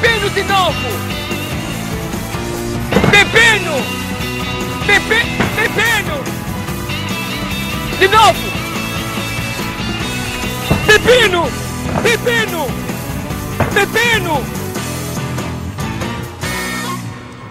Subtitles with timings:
[0.00, 0.72] Pepino de novo!
[3.10, 3.74] Pepino!
[4.86, 5.24] Pepe...
[5.56, 6.22] Pepino!
[7.98, 8.38] De novo!
[10.86, 11.48] Pepino!
[12.02, 12.66] Pepino!
[13.74, 14.57] Pepino!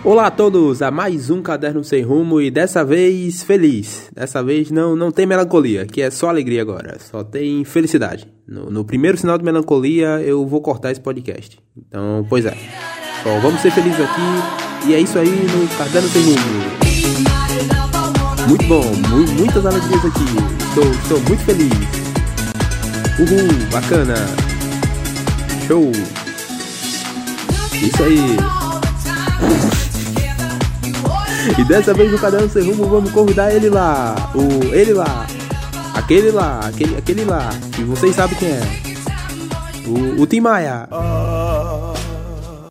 [0.08, 4.10] Olá a todos, a mais um Caderno Sem Rumo e dessa vez feliz.
[4.16, 8.26] Dessa vez não, não tem melancolia, que é só alegria agora, só tem felicidade.
[8.48, 11.60] No, no primeiro sinal de melancolia eu vou cortar esse podcast.
[11.76, 12.56] Então, pois é.
[13.22, 16.38] Só vamos ser felizes aqui e é isso aí no Caderno Sem Rumo.
[18.48, 20.24] Muito bom, mu muitas alegrias aqui.
[20.70, 21.74] Estou, estou muito feliz.
[23.20, 24.16] Uhul, bacana.
[25.68, 25.92] Show.
[27.74, 28.38] Isso aí.
[31.56, 34.16] E dessa vez no Caderno Sem Rumo vamos convidar ele lá.
[34.36, 35.26] O ele lá.
[35.94, 37.50] Aquele lá, aquele, aquele lá.
[37.80, 38.62] E vocês sabem quem é.
[39.88, 40.88] O, o Tim Maia.
[40.92, 41.94] Ah,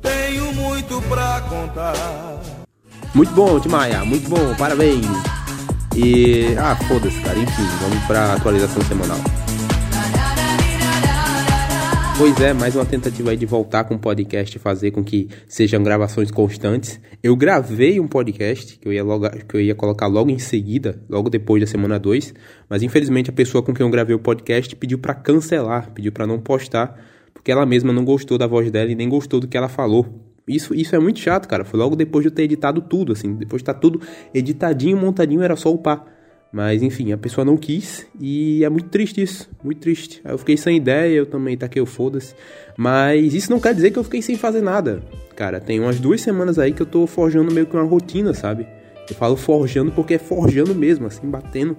[0.02, 1.94] tenho muito pra contar.
[3.14, 4.04] Muito bom, Tim Maia.
[4.04, 5.06] Muito bom, parabéns.
[5.94, 6.54] E.
[6.58, 7.38] Ah, foda-se, cara.
[7.38, 9.18] Enfim, vamos pra atualização semanal.
[12.18, 15.28] Pois é, mais uma tentativa aí de voltar com o podcast e fazer com que
[15.46, 16.98] sejam gravações constantes.
[17.22, 20.98] Eu gravei um podcast que eu ia, logo, que eu ia colocar logo em seguida,
[21.10, 22.32] logo depois da semana 2,
[22.70, 26.26] mas infelizmente a pessoa com quem eu gravei o podcast pediu para cancelar, pediu para
[26.26, 26.98] não postar,
[27.34, 30.06] porque ela mesma não gostou da voz dela e nem gostou do que ela falou.
[30.48, 31.66] Isso, isso é muito chato, cara.
[31.66, 33.34] Foi logo depois de eu ter editado tudo, assim.
[33.34, 34.00] Depois de tá tudo
[34.32, 36.15] editadinho, montadinho, era só upar.
[36.52, 40.20] Mas enfim, a pessoa não quis e é muito triste isso, muito triste.
[40.24, 42.34] Aí eu fiquei sem ideia, eu também taquei o foda-se.
[42.76, 45.02] Mas isso não quer dizer que eu fiquei sem fazer nada.
[45.34, 48.66] Cara, tem umas duas semanas aí que eu tô forjando meio que uma rotina, sabe?
[49.08, 51.76] Eu falo forjando porque é forjando mesmo, assim, batendo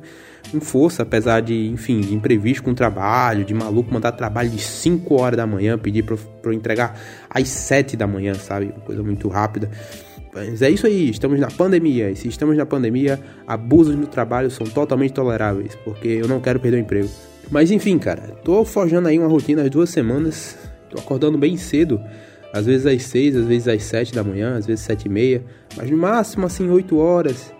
[0.51, 5.21] com força, apesar de, enfim, de imprevisto com trabalho, de maluco mandar trabalho de 5
[5.21, 6.97] horas da manhã, pedir pra, pra eu entregar
[7.29, 8.67] às 7 da manhã, sabe?
[8.67, 9.69] Uma coisa muito rápida.
[10.33, 12.11] Mas é isso aí, estamos na pandemia.
[12.11, 16.59] E se estamos na pandemia, abusos no trabalho são totalmente toleráveis, porque eu não quero
[16.59, 17.09] perder o emprego.
[17.49, 20.57] Mas enfim, cara, tô forjando aí uma rotina as duas semanas.
[20.89, 21.99] Tô acordando bem cedo,
[22.53, 25.43] às vezes às 6, às vezes às 7 da manhã, às vezes 7 e meia,
[25.75, 27.53] mas no máximo assim 8 horas.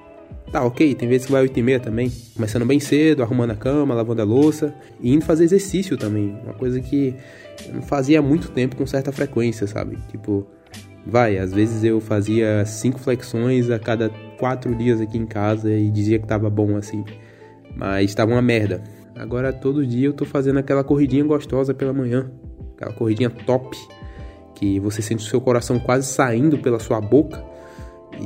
[0.51, 2.09] Tá, ok, tem vezes que vai 8 e meia também.
[2.34, 6.38] Começando bem cedo, arrumando a cama, lavando a louça e indo fazer exercício também.
[6.44, 7.13] Uma coisa que
[7.67, 9.97] eu não fazia há muito tempo com certa frequência, sabe?
[10.09, 10.47] Tipo,
[11.09, 15.90] Vai, às vezes eu fazia cinco flexões a cada quatro dias aqui em casa e
[15.90, 17.06] dizia que tava bom assim.
[17.73, 18.84] Mas tava uma merda.
[19.16, 22.29] Agora todo dia eu tô fazendo aquela corridinha gostosa pela manhã.
[22.75, 23.78] Aquela corridinha top.
[24.53, 27.41] Que você sente o seu coração quase saindo pela sua boca.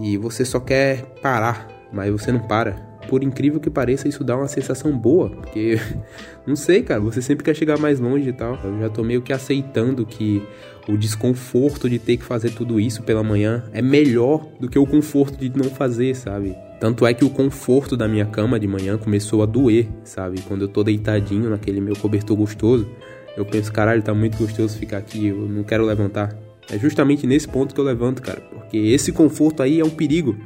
[0.02, 4.38] E você só quer parar, mas você não para por incrível que pareça, isso dá
[4.38, 5.78] uma sensação boa, porque
[6.48, 8.58] não sei, cara, você sempre quer chegar mais longe e tal.
[8.64, 10.42] Eu já tô meio que aceitando que
[10.88, 14.88] o desconforto de ter que fazer tudo isso pela manhã é melhor do que o
[14.88, 16.56] conforto de não fazer, sabe?
[16.80, 20.40] Tanto é que o conforto da minha cama de manhã começou a doer, sabe?
[20.48, 22.88] Quando eu tô deitadinho naquele meu cobertor gostoso,
[23.36, 26.34] eu penso, caralho, tá muito gostoso ficar aqui, eu não quero levantar.
[26.72, 30.38] É justamente nesse ponto que eu levanto, cara, porque esse conforto aí é um perigo.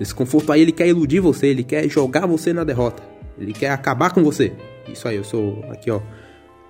[0.00, 3.02] Esse conforto aí ele quer iludir você, ele quer jogar você na derrota.
[3.38, 4.52] Ele quer acabar com você.
[4.88, 6.00] Isso aí, eu sou aqui, ó,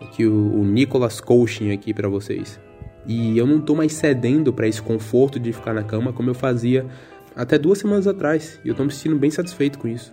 [0.00, 2.60] aqui o, o Nicolas Coaching aqui para vocês.
[3.06, 6.34] E eu não tô mais cedendo para esse conforto de ficar na cama como eu
[6.34, 6.86] fazia
[7.34, 8.60] até duas semanas atrás.
[8.64, 10.12] E eu tô me sentindo bem satisfeito com isso.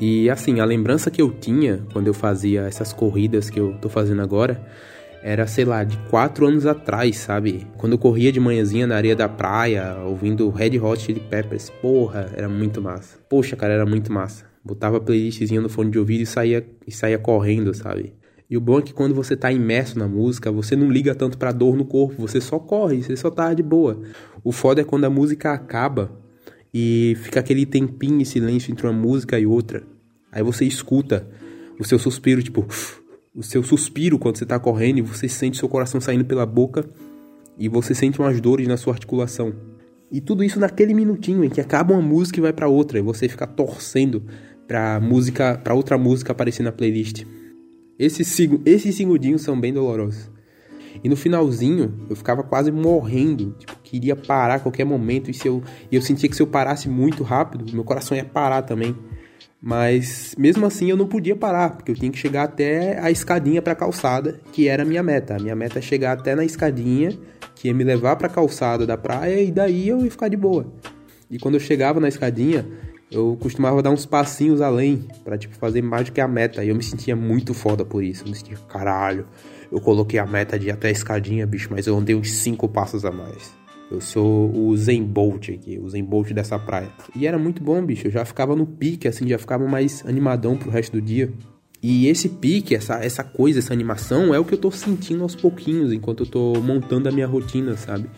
[0.00, 3.88] E assim, a lembrança que eu tinha quando eu fazia essas corridas que eu tô
[3.88, 4.60] fazendo agora
[5.22, 7.66] era, sei lá, de quatro anos atrás, sabe?
[7.78, 11.70] Quando eu corria de manhãzinha na areia da praia, ouvindo Red Hot Chili Peppers.
[11.70, 13.18] Porra, era muito massa.
[13.28, 14.44] Poxa, cara, era muito massa.
[14.64, 18.14] Botava a playlistzinha no fone de ouvido e saía, e saía correndo, sabe?
[18.50, 21.38] E o bom é que quando você tá imerso na música, você não liga tanto
[21.38, 24.02] pra dor no corpo, você só corre, você só tá de boa.
[24.44, 26.12] O foda é quando a música acaba
[26.74, 29.84] e fica aquele tempinho de silêncio entre uma música e outra.
[30.30, 31.26] Aí você escuta
[31.78, 32.66] o seu suspiro, tipo,
[33.34, 36.84] o seu suspiro quando você tá correndo e você sente seu coração saindo pela boca
[37.58, 39.54] e você sente umas dores na sua articulação.
[40.10, 43.02] E tudo isso naquele minutinho em que acaba uma música e vai para outra, e
[43.02, 44.22] você fica torcendo
[44.68, 47.24] pra música, para outra música aparecer na playlist.
[47.98, 50.30] Esses, esses segundinhos são bem dolorosos.
[51.02, 53.54] E no finalzinho, eu ficava quase morrendo.
[53.58, 55.30] Tipo, queria parar a qualquer momento.
[55.30, 58.62] E se eu, eu sentia que se eu parasse muito rápido, meu coração ia parar
[58.62, 58.94] também.
[59.64, 63.62] Mas mesmo assim eu não podia parar, porque eu tinha que chegar até a escadinha
[63.62, 65.36] para a calçada, que era a minha meta.
[65.36, 67.16] A minha meta é chegar até na escadinha,
[67.54, 70.36] que ia me levar para a calçada da praia e daí eu ia ficar de
[70.36, 70.66] boa.
[71.30, 72.66] E quando eu chegava na escadinha,
[73.08, 76.64] eu costumava dar uns passinhos além para tipo fazer mais do que a meta.
[76.64, 78.24] E eu me sentia muito foda por isso.
[78.24, 79.28] Eu me sentia, caralho,
[79.70, 83.04] eu coloquei a meta de até a escadinha, bicho, mas eu andei uns 5 passos
[83.04, 83.61] a mais.
[83.92, 86.88] Eu sou o Zen Bolt aqui, o Zen Bolt dessa praia.
[87.14, 88.06] E era muito bom, bicho.
[88.06, 91.30] Eu já ficava no pique, assim, já ficava mais animadão pro resto do dia.
[91.82, 95.36] E esse pique, essa, essa coisa, essa animação é o que eu tô sentindo aos
[95.36, 98.08] pouquinhos enquanto eu tô montando a minha rotina, sabe?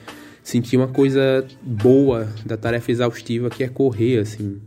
[0.45, 4.61] Sentir uma coisa boa da tarefa exaustiva que é correr, assim.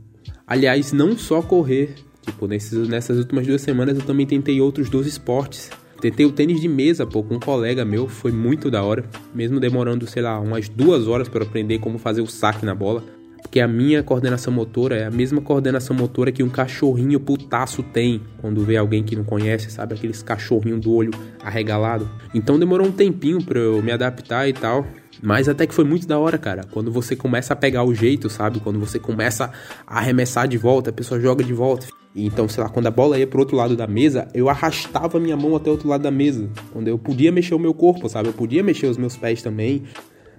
[0.45, 1.95] Aliás, não só correr.
[2.21, 5.69] Tipo, nesses, nessas últimas duas semanas eu também tentei outros dois esportes.
[5.99, 9.03] Tentei o tênis de mesa, pô, com um colega meu, foi muito da hora.
[9.33, 13.03] Mesmo demorando, sei lá, umas duas horas para aprender como fazer o saque na bola.
[13.41, 18.21] Porque a minha coordenação motora é a mesma coordenação motora que um cachorrinho putaço tem
[18.41, 19.95] quando vê alguém que não conhece, sabe?
[19.95, 21.11] Aqueles cachorrinhos do olho
[21.41, 22.09] arregalado.
[22.33, 24.85] Então demorou um tempinho pra eu me adaptar e tal.
[25.21, 26.63] Mas até que foi muito da hora, cara.
[26.69, 28.59] Quando você começa a pegar o jeito, sabe?
[28.59, 29.51] Quando você começa
[29.85, 31.87] a arremessar de volta, a pessoa joga de volta.
[32.25, 35.37] Então, sei lá, quando a bola ia pro outro lado da mesa, eu arrastava minha
[35.37, 36.49] mão até o outro lado da mesa.
[36.73, 38.29] Quando eu podia mexer o meu corpo, sabe?
[38.29, 39.83] Eu podia mexer os meus pés também.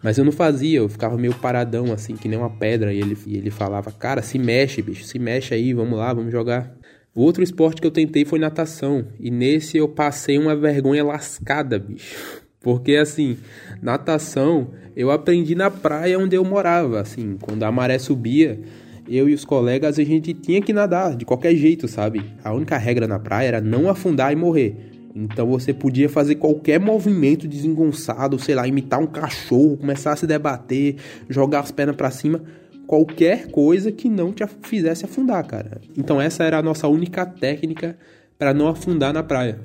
[0.03, 2.93] Mas eu não fazia, eu ficava meio paradão, assim, que nem uma pedra.
[2.93, 6.33] E ele, e ele falava, cara, se mexe, bicho, se mexe aí, vamos lá, vamos
[6.33, 6.73] jogar.
[7.15, 9.07] O outro esporte que eu tentei foi natação.
[9.19, 12.43] E nesse eu passei uma vergonha lascada, bicho.
[12.61, 13.39] Porque assim,
[13.81, 18.61] natação eu aprendi na praia onde eu morava, assim, quando a maré subia,
[19.09, 22.23] eu e os colegas a gente tinha que nadar de qualquer jeito, sabe?
[22.45, 24.77] A única regra na praia era não afundar e morrer.
[25.15, 30.27] Então você podia fazer qualquer movimento desengonçado, sei lá, imitar um cachorro, começar a se
[30.27, 30.97] debater,
[31.29, 32.43] jogar as pernas para cima,
[32.87, 35.81] qualquer coisa que não te fizesse afundar, cara.
[35.97, 37.99] Então essa era a nossa única técnica
[38.39, 39.59] para não afundar na praia.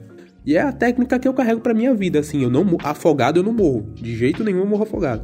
[0.45, 3.43] E é a técnica que eu carrego pra minha vida, assim, eu não afogado eu
[3.43, 5.23] não morro, de jeito nenhum eu morro afogado.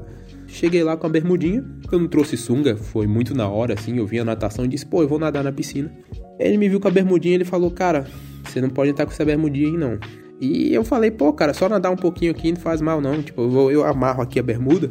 [0.52, 4.08] Cheguei lá com a bermudinha, eu não trouxe sunga, foi muito na hora, assim, eu
[4.08, 5.92] vi a natação e disse, pô, eu vou nadar na piscina.
[6.40, 8.08] Ele me viu com a bermudinha e ele falou, cara,
[8.44, 10.00] você não pode entrar com essa bermudinha aí não.
[10.42, 13.42] E eu falei, pô, cara, só nadar um pouquinho aqui não faz mal não, tipo,
[13.42, 14.90] eu, vou, eu amarro aqui a bermuda,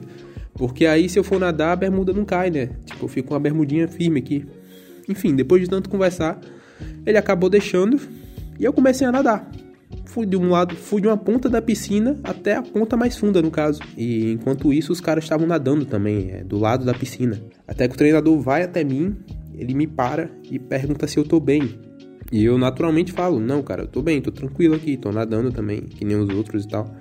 [0.55, 2.70] porque aí se eu for nadar a bermuda não cai, né?
[2.87, 4.46] Tipo, eu fico com a bermudinha firme aqui.
[5.08, 6.38] Enfim, depois de tanto conversar,
[7.05, 7.99] ele acabou deixando
[8.58, 9.50] e eu comecei a nadar
[10.08, 13.40] fui de um lado, fui de uma ponta da piscina até a ponta mais funda,
[13.43, 13.81] no caso.
[13.96, 17.40] E enquanto isso, os caras estavam nadando também, é, do lado da piscina.
[17.66, 19.16] Até que o treinador vai até mim,
[19.55, 21.78] ele me para e pergunta se eu tô bem.
[22.32, 25.81] E eu naturalmente falo: Não, cara, eu tô bem, tô tranquilo aqui, tô nadando também,
[25.81, 26.94] que nem os outros e tal.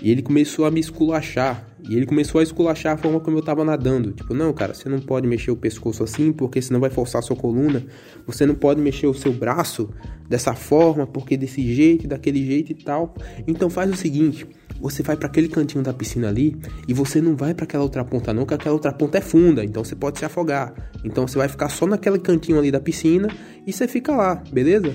[0.00, 1.66] E ele começou a me esculachar.
[1.88, 4.12] E ele começou a esculachar a forma como eu tava nadando.
[4.12, 7.22] Tipo, não, cara, você não pode mexer o pescoço assim, porque senão vai forçar a
[7.22, 7.84] sua coluna.
[8.26, 9.90] Você não pode mexer o seu braço
[10.28, 13.14] dessa forma, porque desse jeito, daquele jeito e tal.
[13.46, 14.46] Então faz o seguinte,
[14.80, 16.56] você vai para aquele cantinho da piscina ali
[16.88, 19.64] e você não vai para aquela outra ponta não, que aquela outra ponta é funda,
[19.64, 20.74] então você pode se afogar.
[21.04, 23.28] Então você vai ficar só naquele cantinho ali da piscina
[23.66, 24.94] e você fica lá, beleza?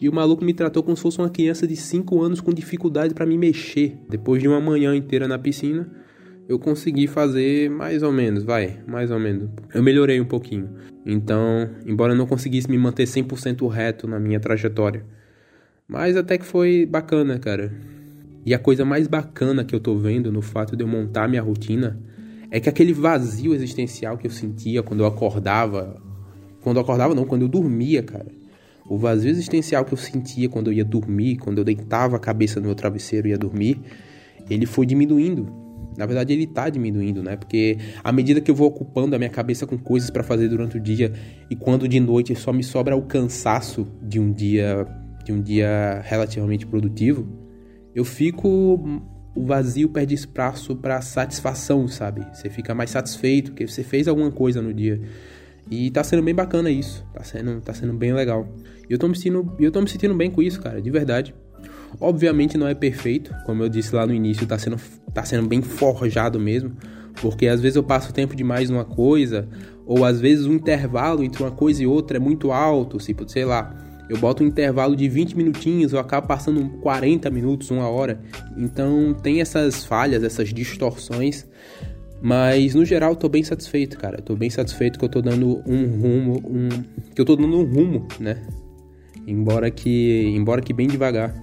[0.00, 3.12] E o maluco me tratou como se fosse uma criança de 5 anos com dificuldade
[3.12, 3.98] para me mexer.
[4.08, 5.90] Depois de uma manhã inteira na piscina,
[6.50, 9.48] eu consegui fazer mais ou menos, vai, mais ou menos.
[9.72, 10.68] Eu melhorei um pouquinho.
[11.06, 15.06] Então, embora eu não conseguisse me manter 100% reto na minha trajetória,
[15.86, 17.72] mas até que foi bacana, cara.
[18.44, 21.40] E a coisa mais bacana que eu tô vendo no fato de eu montar minha
[21.40, 22.00] rotina
[22.50, 26.02] é que aquele vazio existencial que eu sentia quando eu acordava,
[26.62, 28.26] quando eu acordava não, quando eu dormia, cara
[28.88, 32.58] o vazio existencial que eu sentia quando eu ia dormir, quando eu deitava a cabeça
[32.58, 33.80] no meu travesseiro e ia dormir,
[34.50, 35.69] ele foi diminuindo.
[36.00, 37.36] Na verdade, ele está diminuindo, né?
[37.36, 40.78] Porque à medida que eu vou ocupando a minha cabeça com coisas para fazer durante
[40.78, 41.12] o dia
[41.50, 44.86] e quando de noite só me sobra o cansaço de um dia
[45.22, 47.28] de um dia relativamente produtivo,
[47.94, 48.48] eu fico
[49.36, 52.26] o vazio perde espaço para satisfação, sabe?
[52.32, 55.02] Você fica mais satisfeito que você fez alguma coisa no dia.
[55.70, 57.06] E tá sendo bem bacana isso.
[57.12, 58.48] Tá sendo, tá sendo bem legal.
[58.88, 61.34] E eu tô me sentindo, eu tô me sentindo bem com isso, cara, de verdade.
[62.00, 64.76] Obviamente não é perfeito, como eu disse lá no início, tá sendo,
[65.12, 66.72] tá sendo bem forjado mesmo.
[67.20, 69.48] Porque às vezes eu passo tempo demais numa coisa,
[69.86, 73.44] ou às vezes o intervalo entre uma coisa e outra é muito alto, tipo, sei
[73.44, 73.74] lá,
[74.08, 78.20] eu boto um intervalo de 20 minutinhos, eu acabo passando 40 minutos, uma hora.
[78.56, 81.46] Então tem essas falhas, essas distorções
[82.22, 84.20] mas no geral tô bem satisfeito, cara.
[84.20, 86.68] Tô bem satisfeito que eu tô dando um rumo, um
[87.14, 88.42] que eu tô dando um rumo, né?
[89.26, 91.34] Embora que, embora que bem devagar.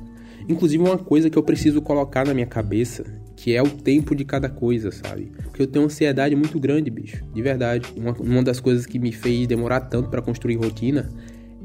[0.49, 3.03] Inclusive uma coisa que eu preciso colocar na minha cabeça,
[3.35, 5.31] que é o tempo de cada coisa, sabe?
[5.43, 7.91] Porque eu tenho ansiedade muito grande, bicho, de verdade.
[7.95, 11.09] Uma, uma das coisas que me fez demorar tanto para construir rotina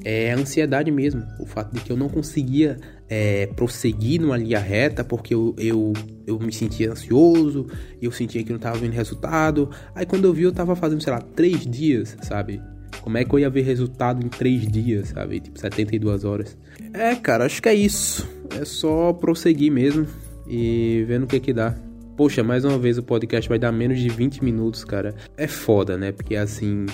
[0.04, 1.22] é a ansiedade mesmo.
[1.38, 2.76] O fato de que eu não conseguia
[3.08, 5.92] é, prosseguir numa linha reta porque eu, eu,
[6.26, 7.68] eu me sentia ansioso,
[8.00, 9.70] eu sentia que não estava vendo resultado.
[9.94, 12.60] Aí quando eu vi, eu estava fazendo, sei lá, três dias, sabe?
[13.02, 15.40] Como é que eu ia ver resultado em 3 dias, sabe?
[15.40, 16.56] Tipo, 72 horas.
[16.92, 18.28] É, cara, acho que é isso.
[18.60, 20.06] É só prosseguir mesmo
[20.46, 21.74] e vendo o que que dá.
[22.16, 25.14] Poxa, mais uma vez o podcast vai dar menos de 20 minutos, cara.
[25.36, 26.12] É foda, né?
[26.12, 26.86] Porque assim,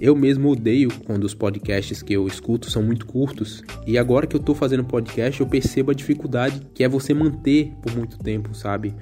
[0.00, 3.62] eu mesmo odeio quando os podcasts que eu escuto são muito curtos.
[3.86, 7.72] E agora que eu tô fazendo podcast, eu percebo a dificuldade que é você manter
[7.82, 8.94] por muito tempo, sabe?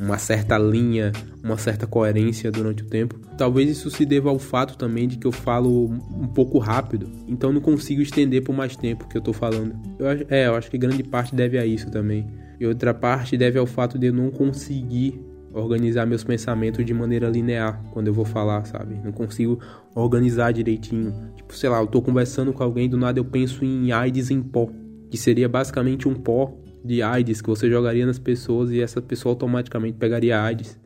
[0.00, 3.18] uma certa linha, uma certa coerência durante o tempo.
[3.38, 7.52] Talvez isso se deva ao fato também de que eu falo um pouco rápido, então
[7.52, 9.74] não consigo estender por mais tempo que eu tô falando.
[9.98, 12.26] Eu, é, eu acho que grande parte deve a isso também.
[12.60, 15.20] E outra parte deve ao fato de eu não conseguir
[15.52, 18.98] organizar meus pensamentos de maneira linear quando eu vou falar, sabe?
[19.04, 19.58] Não consigo
[19.94, 21.14] organizar direitinho.
[21.36, 24.42] Tipo, sei lá, eu tô conversando com alguém do nada eu penso em AIDS em
[24.42, 24.68] pó,
[25.10, 29.32] que seria basicamente um pó de AIDS que você jogaria nas pessoas e essa pessoa
[29.32, 30.78] automaticamente pegaria AIDS.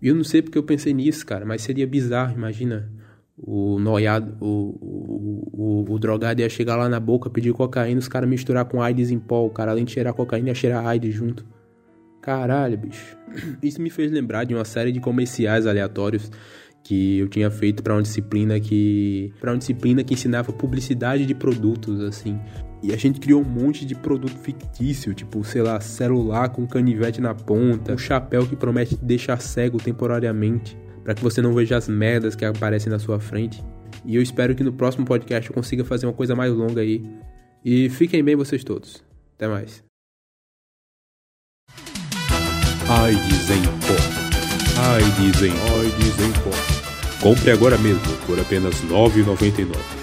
[0.00, 2.90] E eu não sei porque eu pensei nisso, cara, mas seria bizarro, imagina.
[3.40, 4.46] O noiado, o,
[4.80, 8.82] o, o, o drogado ia chegar lá na boca, pedir cocaína, os caras misturar com
[8.82, 9.44] AIDS em pó.
[9.46, 11.46] O cara, além de cheirar cocaína, ia cheirar AIDS junto.
[12.20, 13.16] Caralho, bicho.
[13.62, 16.30] Isso me fez lembrar de uma série de comerciais aleatórios
[16.82, 21.34] que eu tinha feito para uma disciplina que para uma disciplina que ensinava publicidade de
[21.34, 22.38] produtos assim.
[22.82, 27.20] E a gente criou um monte de produto fictício, tipo, sei lá, celular com canivete
[27.20, 31.76] na ponta, um chapéu que promete te deixar cego temporariamente, para que você não veja
[31.76, 33.62] as merdas que aparecem na sua frente.
[34.04, 37.02] E eu espero que no próximo podcast eu consiga fazer uma coisa mais longa aí.
[37.64, 39.02] E fiquem bem vocês todos.
[39.34, 39.87] Até mais.
[42.90, 44.80] AIDS em pó.
[44.92, 46.50] AIDS em, AIDS em pó.
[47.20, 49.97] Compre agora mesmo por apenas R$ 9,99.